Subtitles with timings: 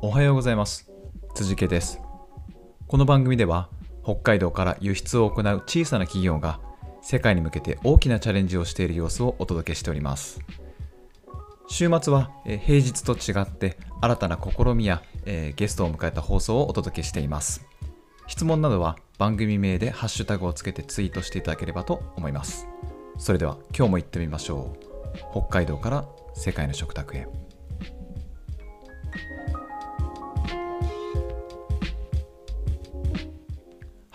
[0.00, 0.88] おはようございます。
[1.34, 2.00] 辻家です。
[2.86, 3.68] この番組では
[4.04, 6.60] 北海道から輸出を行う小さな企業が
[7.02, 10.40] 世界に向けて大きなチャレンジをしている様子をお届けしております。
[11.66, 17.66] 週末は平日と違って新たな試みや、えゲストを迎えた放送をお届けしています。
[18.28, 22.68] 質問などは番組名でハッシュタグをつけてツイートしていただければと思います。
[23.18, 24.88] それでは今日も行ってみましょう。
[25.32, 27.26] 北海道から世界の食卓へ。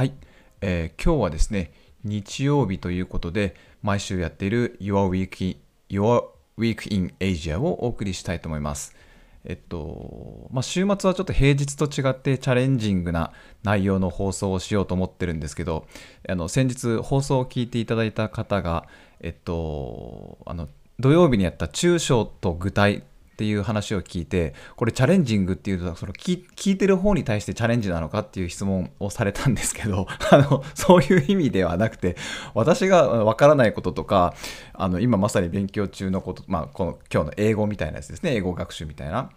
[0.00, 0.14] はい、
[0.62, 5.58] えー今日はですね日曜日ということで毎週やっている Your Week,
[5.90, 6.24] Your
[6.56, 8.96] Week in Asia をお送りしたいと思います。
[9.44, 13.32] えっと、まあ、週末はちょっと平日と違ってチャレンジングな
[13.62, 15.86] 内容の放送をしようと思ってるんですけど、
[16.26, 18.86] あの先日放送を聞いていただいた方が、
[19.20, 23.02] えっと、あの土曜日にやった抽象と具体
[23.40, 32.16] っていう話を聞いて、これチャレンジングっていうと、その聞聞いてる方に対してチャレンジなのかっていう質問をされたんですけど、 あの、そういう意味ではなくて、
[32.52, 34.34] 私がわからないこととか、
[34.74, 39.30] あの、今まさに勉強中のこと、まあ、この今日の英語みたいなやつですね、英語学習みたいな、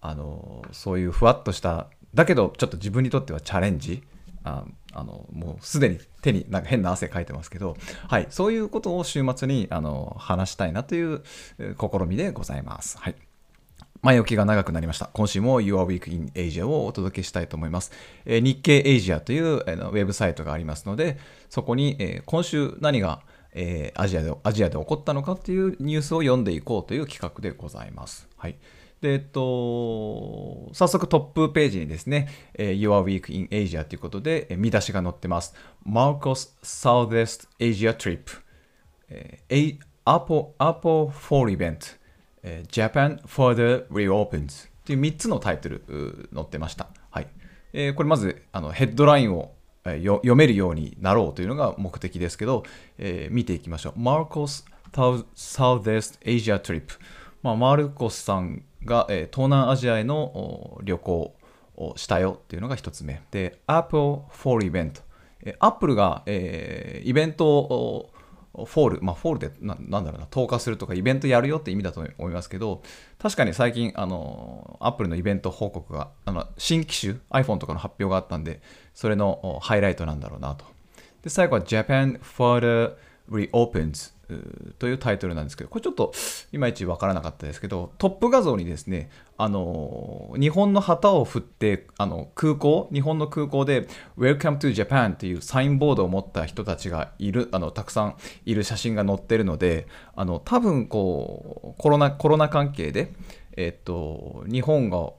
[0.00, 4.02] あの、そういうふわっとした、だけどちょっと自分にとってはチャレンジ、
[4.42, 7.76] ああのもうすでに手になんか変な汗かいてますけど、
[8.08, 11.22] はい、そういうことを週末にあの話したいなという
[11.58, 12.98] 試みでございます。
[12.98, 13.29] はい。
[14.02, 15.10] 前置きが長くなりました。
[15.12, 17.92] 今週も Your Week in Asia をお届けしたいと思います。
[18.24, 21.18] えー日経 Asia というあのウェブサイトがありますので、
[21.50, 23.20] そこに、えー今週何が、
[23.52, 28.26] えーアジアでアジアで起こったのかっていうニュースを読んでいこうという企画でございます。
[28.38, 28.56] はい。
[29.02, 35.54] で、えっと、早速トップページにですね、えー Your Week in Asia ということで、えー見出しが載ってます。
[35.86, 38.20] Marcos Southeast Asia Trip、
[39.10, 41.99] えー Apple, Apple Fall Event、
[42.42, 46.88] えー Japan Further Reopens っていう3つのタイトルう載ってました。
[47.10, 47.28] はい。
[47.72, 49.52] えーこれまずあのヘッドラインを
[49.84, 52.64] えー読めるようになろうというのが目的ですけど、
[52.98, 54.00] えー見ていきましょう。
[54.00, 54.64] Marcos
[55.34, 56.82] Southeast Asia Trip。
[57.42, 61.34] まあ、マルコスさんが、えー東南アジアへの旅行
[61.76, 63.22] をしたよっていうのが一つ目。
[63.30, 65.02] で、Apple Fall Event。
[65.42, 68.09] えー Apple が、えーイベントを
[68.54, 72.82] fall、まあ、 fall でななんだろうな、投下するとかイベントやるよって意味だと思いますけど、
[73.18, 78.60] 確かに最近、あの、アップルのイベント報告が、あの新機種、iPhone とかの発表があったんで、
[78.94, 80.64] それのハイライトなんだろうなと。
[81.22, 82.94] で、最後は Japan Further
[83.30, 84.12] Reopens
[84.78, 86.12] というタイトルなんですけど、これちょっと
[86.52, 93.88] いまいちわからなかったですけど、トップ画像にですね、あの日本の旗を振って、あの空港、日本の空港で
[94.18, 103.12] Welcome to Japan というサインボードを持った人たちがいる、あのたくさんいる写真が載ってるので、あの多分こうコロナコロナ関係で、
[103.56, 105.10] えっと、日本が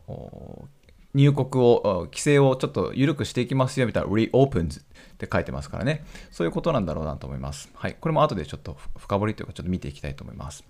[1.14, 4.84] 入国を、規制をちょっと緩くしていきますよみたいな reopens っ
[5.18, 6.06] て書いてますからね。
[6.32, 7.70] そういうことなんだろうなと思います。
[7.74, 7.96] はい。
[8.00, 10.64] これも後でちょっと深掘りというかちょっと見ていきたいと思います。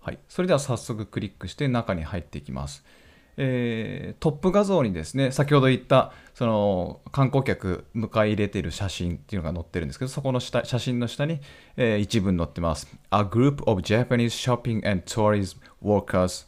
[0.00, 0.18] はい。
[0.28, 2.84] それでは早速クリックして中に入っていきます。
[3.38, 11.40] えートップ画像にですね、先ほど言ったその観光客迎え入れている写真っていうのが載ってるんですけど、そこの下写真の下に、
[11.76, 12.88] えー一文載ってます。
[13.10, 16.46] A group of Japanese shopping and tourism workers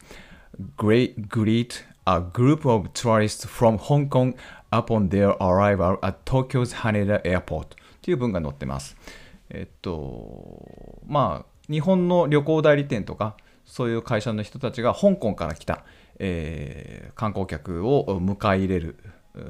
[0.77, 4.33] great greet a group of tourists from Hong Kong
[4.71, 8.97] upon their arrival at Tokyo's Haneda Airport という文が載ってます。
[9.51, 15.85] えっと、まあ、日本の旅行代理店とか、そういう会社の人たちが香港から来た、
[16.17, 18.95] えー観光客を迎え入れる、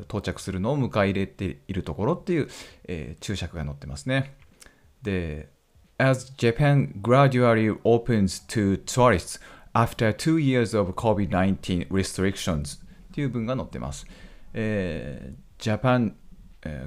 [0.04, 2.50] 到着するのを迎え入れているところっていう、
[2.90, 4.36] えー注釈が載ってますね。
[5.02, 5.48] で、
[5.98, 9.40] As Japan gradually opens to tourists
[9.74, 14.06] after two years of COVID-19 restrictions っていう文が載ってます。
[14.54, 16.14] えー Japan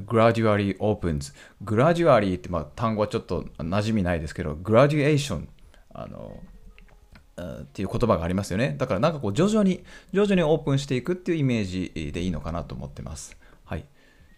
[0.06, 5.46] gradually opens gradually って、まあ、単語はちょっと馴染みないですけど graduation
[5.94, 6.40] あの
[7.38, 8.74] っていう言葉がありますよね。
[8.78, 13.36] だからなんかこう徐々に徐々にオープンしていくっていうイメージでいいのかなと思ってます。
[13.64, 13.86] はい。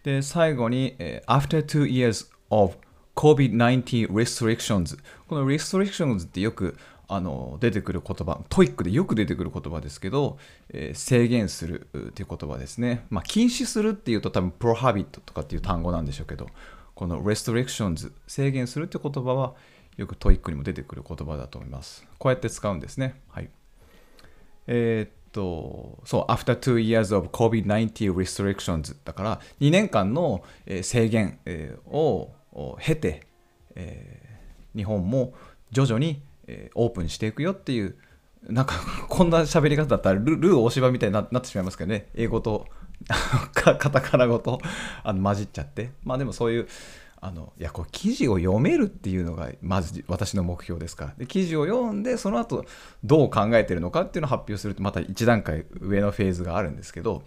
[0.03, 0.95] で、最後に、
[1.27, 2.77] After two years of
[3.15, 10.37] COVID-19 restrictions この restrictions ってよくあの出てくる言葉、 TOEIC でよく出てくる言葉ですけど、
[10.69, 13.05] えー制限するっていう言葉ですね。
[13.09, 16.47] まあ、禁止するっていうと多分 prohibit とかっていう単語なんでしょうけど、
[16.95, 19.53] この restrictions 制限するって言葉は
[19.97, 22.05] よく TOEIC にも出てくる言葉だと思います。
[22.17, 23.21] こうやって使うんですね。
[23.29, 23.49] はい。
[24.67, 30.43] えーっと、そう、after two years of COVID-19 restrictions だから、2年間の
[30.81, 31.39] 制限
[31.87, 32.31] を
[32.79, 33.27] 経て、
[33.75, 34.21] え
[34.75, 35.33] 日本も
[35.71, 37.95] 徐々にえオープンしていくよっていう
[38.49, 38.75] なんか
[39.09, 42.09] こんな喋り方だったらルルー大芝みたいになってしまいますけどね。
[42.15, 42.67] 英語と
[43.53, 44.61] カタカナ語と
[45.03, 45.91] あの混じっちゃって。
[46.03, 46.67] まあでもそういう
[47.21, 51.13] あのいやこう記事を読めるっていうのがまず私の目標ですから。
[51.17, 52.65] で記事を読んでその後
[53.03, 57.23] どう考えてるのかっていうのを発表するとまた一段階上のフェーズがあるんですけど。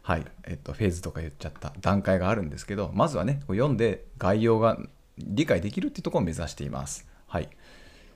[0.00, 0.24] はい。
[0.44, 2.90] えっとフェーズとか言っちゃった段階があるんですけど。
[2.94, 4.78] まずはねこう読んで概要が
[5.18, 7.06] 理解できるっていうところを目指しています。
[7.26, 7.50] はい。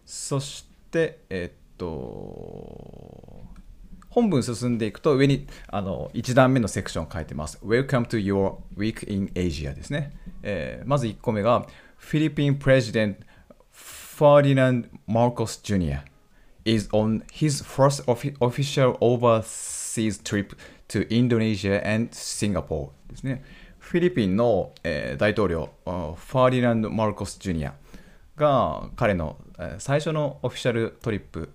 [0.07, 3.45] そしてえっと
[4.09, 7.59] 本文進んでいくと上にあの1段目のセクションを書いてます。
[7.63, 10.17] Welcome to your week in Asia ですね。
[10.43, 11.67] えー、まず1個目が
[12.01, 13.17] Philippine President
[13.73, 16.01] Ferdinand Marcos Jr.
[16.65, 20.57] is on his first official overseas trip
[20.89, 23.45] to Indonesia and Singapore ですね。
[23.79, 27.75] フィリピンの、えー、大統領ファーディナンド・マルコス・ジュニア
[28.37, 29.37] が彼の、
[29.79, 31.51] 最初のオフィシャルトリップ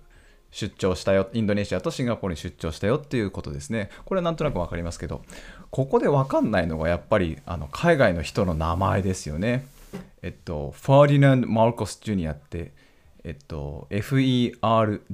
[0.50, 3.88] 出張したよ、インドネシアとシンガポールに出張したよっていうことですね。
[4.04, 5.22] これはなんとなく分かりますけど、
[5.70, 9.66] ここで分かんないのがやっぱりあの海外の人の名前ですよね。
[10.22, 12.72] えっと、ファーディナンド・マルコス・ジュニアって、
[13.24, 15.10] えっと、F-E-R-D-I-N-A-N-D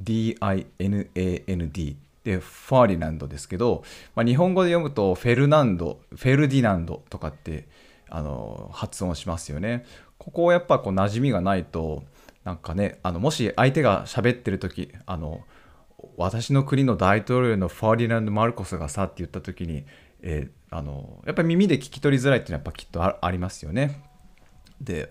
[2.25, 3.85] で、ファーディナンドですけど、
[4.15, 7.69] まあ、日本語で読むとフェルナンド、フェルディナンドとかって
[8.11, 9.85] あの発音しますよね。
[10.28, 12.04] ここをやっぱこう馴染みがないと、
[12.44, 15.42] なんかねあのもし相手が喋ってる時あの
[16.16, 19.84] 私の国の大統領のファーディナンド・マルコスがさって言った時に、
[20.22, 24.02] えー、あのやっぱり耳で聞き取りづらいっていうのはやっぱきっとありますよね。
[24.80, 25.10] で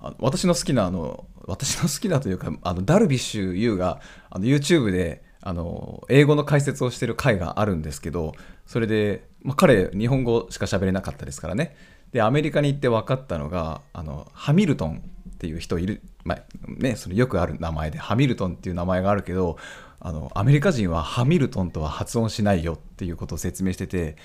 [0.00, 8.34] あの私の好きなあの私の好きなというかあのダルビッシュ有があの YouTube であの英語の解説をしてる回があるんですけど
[8.66, 11.76] それで、まあ、彼日本語しか喋れなかったですからね
[12.12, 15.02] でアメリカに行って分かったのがあのハミルトン
[15.34, 16.02] っていう人いる。
[16.24, 19.58] まあね、そのよくある名前でハミルトンっていう名前があるけど
[20.00, 24.16] あのアメリカ人はハミルトンとは発音しないよっていうことを説明してて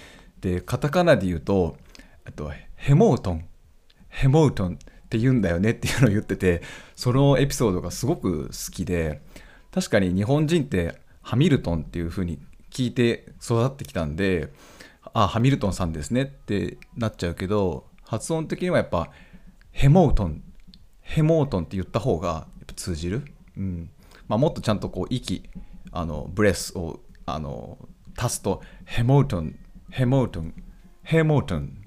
[0.41, 1.77] でカタカナで言うと
[2.35, 3.45] とヘモートン
[4.09, 6.61] ヘモートンって言うんだよねっていうのを言ってて
[6.95, 9.21] そのエピソードがすごく好きで
[9.71, 12.39] 確かに日本人ってハミルトンっていう風に
[12.71, 14.51] 聞いて育ってきたんで
[15.13, 19.09] あハミルトンさんですねってなっちゃうけど発音的にはやっぱ
[19.71, 20.43] ヘモートン
[21.01, 23.23] ヘモートンって言った方が通じる、
[23.57, 23.89] うん。
[24.27, 25.49] まあ、もっとちゃんとこう息
[25.91, 27.77] あのブレスをあの
[28.17, 29.57] 足すとヘモートン
[29.89, 30.53] ヘモートン
[31.03, 31.77] ヘモートン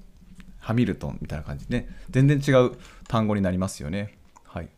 [0.59, 1.89] ハミルトンみたいな感じでね。
[2.09, 2.71] 全然違う
[3.07, 4.17] 単語になりますよね。
[4.43, 4.69] はい。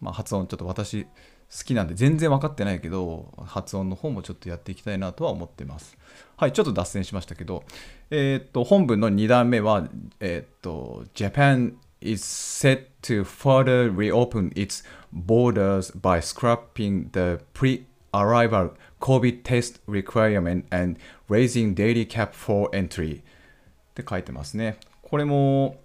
[0.00, 1.06] まあ、発音ちょっと私
[1.50, 5.96] 好きなんで全然分かってないけど発音の方もちょっとやっていきたいなとは思ってます
[6.36, 7.64] はいちょっと脱線しましたけど
[8.10, 9.88] えー、っと本文の2段目は
[10.20, 20.66] えー、っと Japan is set to further reopen its borders by scrapping the pre-arrival COVID test requirement
[20.70, 20.98] and
[21.28, 23.22] raising daily cap for entry っ
[23.94, 24.76] て書いてますね。
[25.02, 25.76] これも、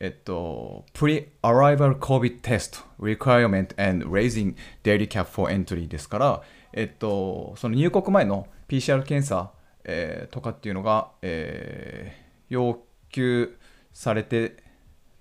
[0.00, 4.54] えっと、pre-arrival COVID test requirement and raising
[4.84, 6.42] daily cap for entry ですから、
[6.72, 9.50] えっと、その入国前の PCR 検査、
[9.84, 13.56] えー、とかっていうのが、えー、要求
[13.92, 14.56] されて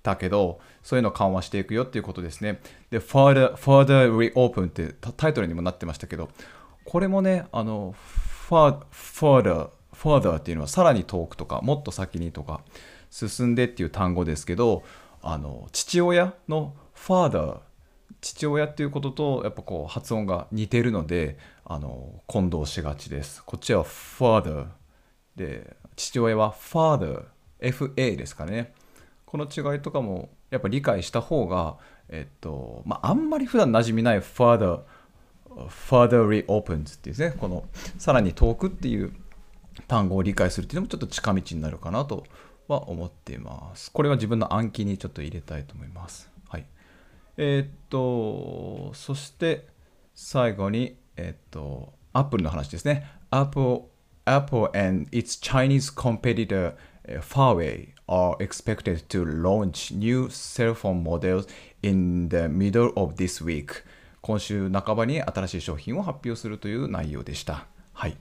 [0.04, 2.60] たけど、そういうのを緩和していくよっていうことですね。
[2.92, 6.30] で、further, further reopen ってタイトルにもなってましたけど、
[6.86, 7.96] これもね、あの、
[8.48, 12.62] further, further っていうのはさらに遠くとか、もっと先にとか、
[13.10, 14.84] 進んでっていう単語ですけど、
[15.22, 17.60] あの、父親の father
[18.22, 23.44] 父親っていうこととやっぱこう発音が似てるのであの混同しがちです。
[23.44, 24.68] こっちは father
[25.36, 27.26] で父親は father
[27.60, 28.74] FA ですかね。
[29.26, 31.78] この違いとかもやっぱ理解した方が、
[32.10, 34.82] えっとまあ、あんまり普段馴染みない further
[35.68, 37.66] further reopens っていうねこの
[37.98, 39.12] さらに遠くっていう
[39.88, 42.26] 単語を理解するっていうのもちょっと近道になるかなと
[42.68, 46.66] は思っていますこれは自分の暗記にちょっと入れたいと思いますはい
[47.38, 49.68] えー、っとそして
[50.14, 53.82] 最後にえー、っと Apple の話ですね Apple
[54.26, 56.74] Apple and its Chinese competitor
[57.08, 61.48] Huawei are expected to launch new cell phone models
[61.82, 63.84] in the middle of this week
[64.22, 67.66] 今週半ばに新しい商品を発表するという内容でした。
[67.94, 68.18] はい。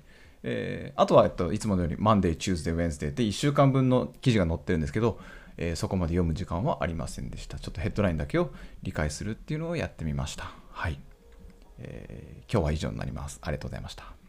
[0.49, 5.19] えー、あとは、えっと、いつものように Monday, Tuesday, Wednesday で1週間分の記事が載ってるんですけど、
[5.57, 7.59] えー、そこまで読む時間はありませんでした。
[7.59, 8.51] ちょっとヘッドラインだけを
[8.85, 10.53] 理解するっていうのをやってみました。
[10.71, 11.01] はい。
[11.79, 13.41] えー、今日は以上になります。
[13.43, 14.26] ありがとうございました。